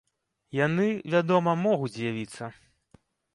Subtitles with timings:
[0.59, 2.51] Яны, вядома, могуць з'явіцца.